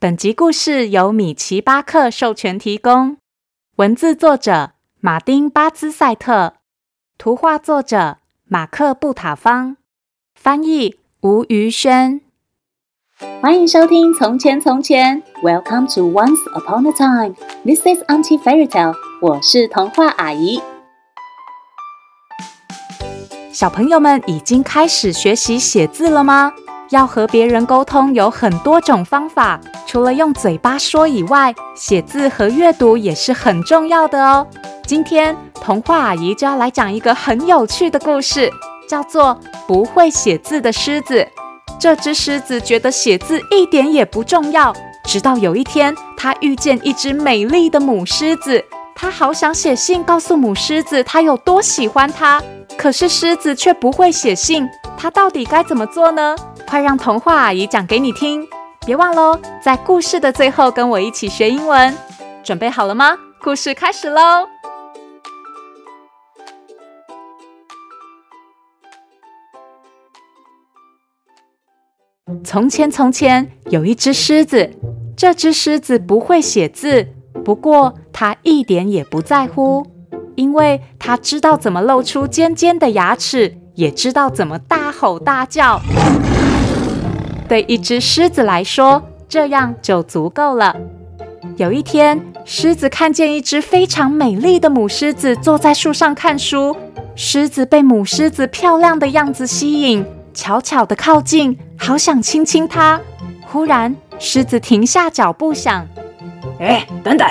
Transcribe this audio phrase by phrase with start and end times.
[0.00, 3.16] 本集故事由米奇巴克授权提供，
[3.78, 6.54] 文字作者马丁巴兹赛特，
[7.18, 9.76] 图画作者马克布塔方，
[10.36, 12.20] 翻译吴瑜轩。
[13.42, 17.34] 欢迎收听《从前从前》，Welcome to Once Upon a Time。
[17.64, 18.94] This is Auntie Fairy Tale。
[19.20, 20.62] 我是童话阿姨。
[23.52, 26.52] 小朋友们已经开始学习写字了吗？
[26.90, 34.46] 要和别人沟通有很多种方法，除了用嘴巴说以外，写字和阅读也是很重要的哦。
[34.86, 38.50] 今天童话阿姨就要来讲一个很有趣的故事，
[38.88, 41.20] 叫做《不会写字的狮子》。
[41.78, 44.74] 这只狮子觉得写字一点也不重要，
[45.04, 48.64] 直到有一天，它遇见一只美丽的母狮子，
[48.96, 52.42] 它好想写信告诉母狮子它有多喜欢它。
[52.78, 56.34] 可是狮子却不会写信，它到底该怎么做呢？
[56.68, 58.46] 快让童话阿姨讲给你听！
[58.84, 61.96] 别忘喽，在故事的最后跟我一起学英文。
[62.44, 63.16] 准备好了吗？
[63.42, 64.20] 故事开始喽！
[72.44, 74.70] 从前，从前有一只狮子，
[75.16, 77.08] 这只狮子不会写字，
[77.42, 79.86] 不过它一点也不在乎，
[80.36, 85.80] 因为它知道怎么露出尖尖的牙齿，也知道怎么大吼大叫。
[87.48, 90.76] 对一只狮子来说，这样就足够了。
[91.56, 96.76] 有一天，狮子看见一只非常美丽的母狮子坐在树上看书，
[97.16, 100.04] 狮子被母狮子漂亮的样子吸引。
[100.34, 103.00] 悄悄地靠近，好想亲亲它。
[103.46, 105.88] 忽然，狮子停下脚步，想
[106.60, 107.26] ：“哎，等等，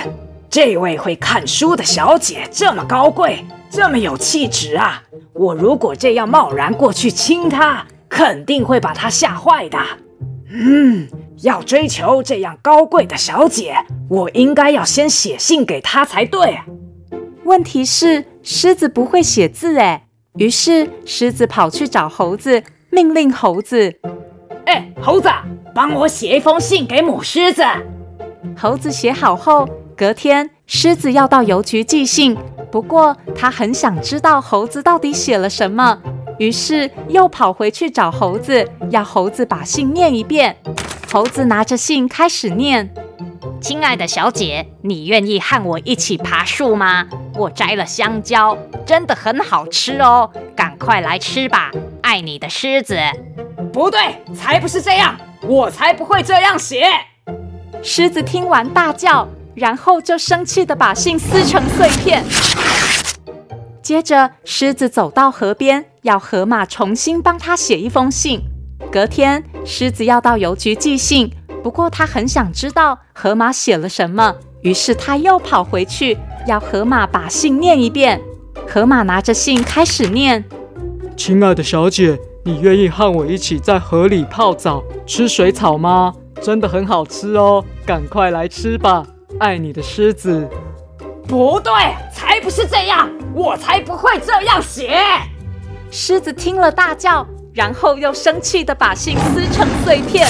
[0.50, 5.04] 这位会看书的小姐这么高贵，这么有气质啊！
[5.32, 9.78] 我如果这样贸然过去亲她，肯定会把她吓坏的。
[10.50, 11.08] 嗯，
[11.44, 13.76] 要追求这样高贵的小姐，
[14.09, 16.59] 我应该要先写信给她才对。
[17.44, 20.06] 问题是，狮子不会写字，哎。
[20.38, 22.64] 于是，狮子跑去找猴子。
[22.89, 23.94] 命令猴子
[24.66, 25.30] ：“哎，猴子，
[25.76, 27.61] 帮我写一封信给母狮子。”
[28.58, 32.36] 猴子写好后，隔天狮子要到邮局寄信。
[32.72, 36.02] 不过他很想知道猴子到底写了什么，
[36.37, 40.58] 于是又跑回去找猴子，要猴子把信念一遍。
[41.11, 42.93] 猴子拿着信开始念
[43.61, 47.08] ：“亲爱的小姐，你愿意和我一起爬树吗？
[47.36, 51.71] 我摘了香蕉，真的很好吃哦，赶快来吃吧。”
[52.02, 52.98] 爱你的狮子，
[53.73, 53.99] 不对，
[54.36, 56.86] 才不是这样，我才不会这样写。
[57.83, 62.23] 狮子听完大叫，然后就生气地把信撕成碎片。
[63.87, 68.42] 接着，狮子走到河边，要河马重新帮他写一封信。
[68.92, 71.31] 隔天，狮子要到邮局寄信，
[71.64, 78.21] 不过他很想知道河马写了什么，于是他又跑回去，要河马把信念一遍。
[78.67, 80.43] 河马拿着信开始念。
[81.15, 86.14] 亲爱的小姐，你愿意和我一起在河里泡澡、吃水草吗？
[86.42, 89.08] 真的很好吃哦，赶快来吃吧！
[89.39, 90.45] 爱你的狮子。
[91.27, 91.73] 不对，
[92.14, 94.98] 才不是这样，我才不会这样写。
[95.92, 100.26] 狮子听了大叫，然后又生气地把信撕成碎片。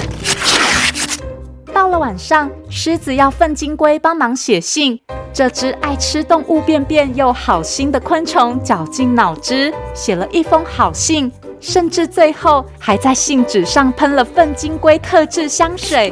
[1.71, 4.99] 到了晚上，狮子要粪金龟帮忙写信。
[5.31, 16.11] 这只爱吃动物便便又好心的昆虫绞尽脑汁写了一封好信，甚至最后还在信纸上喷了粪金龟特制香水。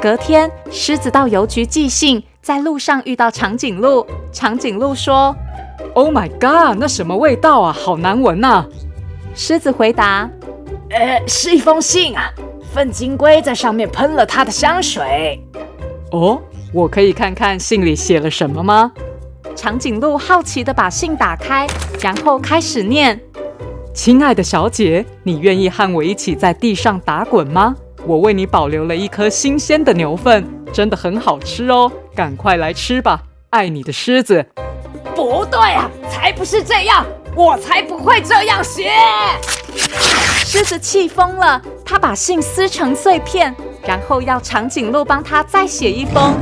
[0.00, 4.04] 隔天，狮子到邮局寄信，在路上遇到长颈鹿。
[4.32, 5.34] 长颈鹿说
[5.94, 7.72] ：“Oh my god，那什么味道啊？
[7.72, 8.66] 好难闻呐！”
[9.32, 10.28] 狮子回答
[10.90, 12.28] ：“呃，是一封信啊，
[12.74, 15.40] 粪金龟在上面喷了它的香水。”
[16.10, 16.42] 哦。
[16.74, 18.90] 我可以看看信里写了什么吗？
[19.54, 21.66] 长颈鹿好奇地把信打开，
[22.00, 23.20] 然后开始念
[23.92, 27.76] ：“亲爱的小姐，你愿意和我一起在地上打滚吗？
[28.06, 33.22] 我为你保留了一颗新鲜的牛粪，真的很好吃哦，赶快来吃吧！
[33.50, 34.46] 爱你的狮子。”
[35.14, 37.04] 不对啊，才不是这样，
[37.34, 38.90] 我才不会这样写。
[40.44, 43.54] 狮子气疯了，他把信撕成碎片。
[43.84, 46.34] 然后要长颈鹿帮他再写一封。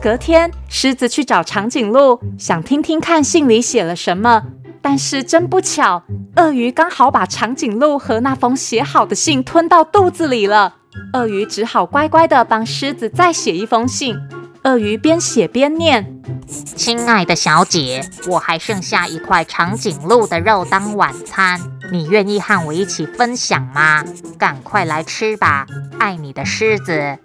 [0.00, 4.42] 隔天，狮子去找长颈鹿，想听听看信里写了什么。
[4.82, 6.02] 但是真不巧，
[6.36, 10.74] 鳄鱼刚好把长颈鹿和那封写好的信吞到肚子里了。
[11.12, 14.16] 鳄鱼只好乖乖地帮狮子再写一封信。
[14.64, 21.60] 鳄鱼边写边念：“亲爱的小姐，我还剩下一块长颈鹿的肉当晚餐，
[21.92, 24.02] 你愿意和我一起分享吗？
[24.38, 25.66] 赶快来吃吧，
[25.98, 27.18] 爱你的狮子。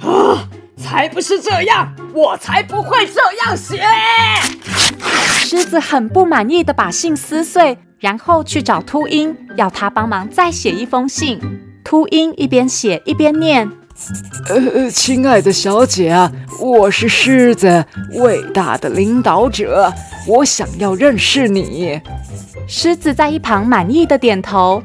[0.00, 3.80] 啊，才不是这样，我才不会这样写。
[5.44, 11.40] 狮子很不满意的把信撕碎，然后去找秃鹰，要他帮忙再写一封信。
[11.84, 13.70] 秃鹰一边写一边念
[14.48, 17.84] ：“呃，亲爱的小姐啊，我是狮子，
[18.14, 19.92] 伟大的领导者，
[20.26, 22.00] 我想要认识你。”
[22.66, 24.82] 狮子在一旁满意的点头：“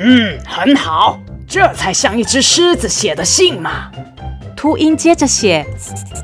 [0.00, 1.18] 嗯，很好，
[1.48, 3.90] 这才像一只狮子写的信嘛。”
[4.54, 5.66] 秃鹰接着写：“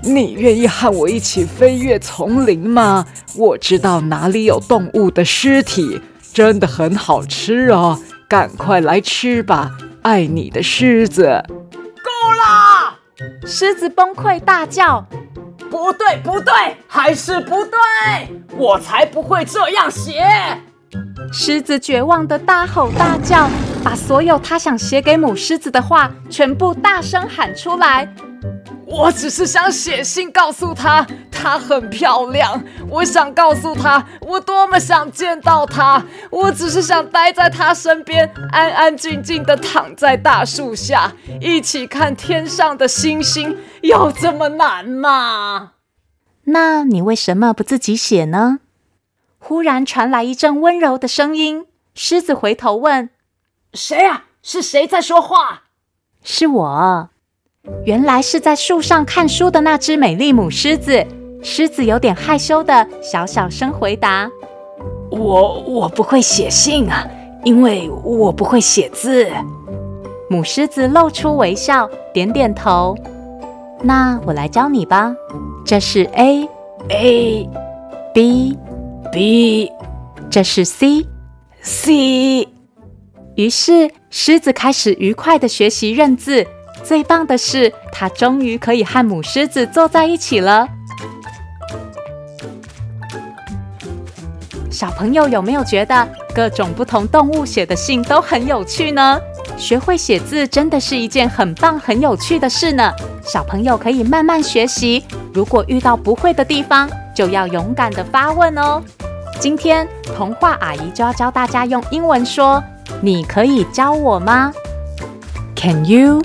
[0.05, 3.07] 你愿意和我一起飞越丛林吗？
[3.35, 6.01] 我知道哪里有动物的尸体，
[6.35, 9.71] 真的很好吃哦，赶快来吃吧，
[10.07, 11.43] 爱你的狮子。”
[12.07, 12.97] 够了！
[13.45, 15.05] 狮子崩溃大叫
[15.69, 16.53] ：“不对，不对，
[16.87, 17.77] 还是不对！
[18.57, 20.25] 我才不会这样写！”
[21.33, 23.51] 狮子绝望的大吼大叫，
[23.83, 28.09] 把所有他想写给母狮子的话全部大声喊出来。
[28.87, 32.63] 我只是想写信告诉她，她很漂亮。
[32.89, 36.05] 我想告诉她，我多么想见到她。
[36.31, 43.59] 我只是想待在她身边，安安静静地躺在大树下，一起看天上的星星。
[43.83, 45.73] 有这么难吗？
[46.45, 48.61] 那你为什么不自己写呢？
[49.39, 53.11] 忽然传来一阵温柔的声音，狮子回头问
[53.75, 54.27] ：“谁啊？
[54.43, 55.65] 是谁在说话
[56.23, 57.11] ？”“是我。”
[57.85, 61.05] 原来是在树上看书的那只美丽母狮子。
[61.43, 64.29] 狮子有点害羞的小小声回答
[65.11, 67.07] ：“我我不会写信啊，
[67.45, 69.29] 因为我不会写字。”
[70.29, 72.97] 母狮子露出微笑，点点头
[73.83, 75.15] ：“那我来教你吧。
[75.65, 76.49] 这是 A
[76.89, 77.49] A
[78.13, 78.59] B
[79.13, 79.71] B，
[80.29, 81.07] 这是 C
[81.61, 82.49] C。”
[83.37, 86.45] 于是狮子开始愉快的学习认字。
[86.87, 90.69] 最棒的是，它终于可以和母狮子坐在一起了。
[94.71, 99.19] 小朋友有没有觉得各种不同动物写的信都很有趣呢？
[99.57, 102.93] 学会写字真的是一件很棒、很有趣的事呢。
[103.23, 105.05] 小朋友可以慢慢学习，
[105.35, 108.81] 如果遇到不会的地方，就要勇敢地发问哦。
[109.41, 112.63] 今天童话阿姨就要教大家用英文说
[113.03, 114.53] ：“你可以教我吗
[115.57, 116.23] ？”Can you?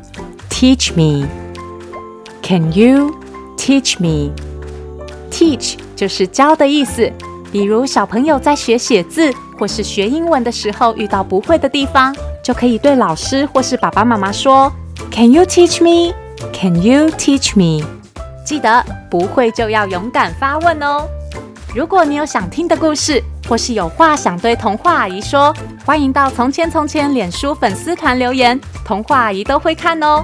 [0.62, 1.26] Teach me.
[2.44, 3.16] Can you
[3.58, 4.32] teach me?
[5.32, 7.12] Teach 就是教的意思。
[7.52, 14.72] 比如小朋友在学写字或是学英文的时候，遇到不会的地方，就可以对老师或是爸爸妈妈说
[15.12, 16.14] ：“Can you teach me?
[16.54, 17.84] Can you teach me?”
[18.46, 21.08] 记得不会就要勇敢发问哦。
[21.74, 23.20] 如果你有想听的故事，
[23.50, 25.52] 或是有话想对童话阿姨说，
[25.84, 30.24] 欢迎到《从前从前》脸书粉丝团留言，童话阿姨都会看哦。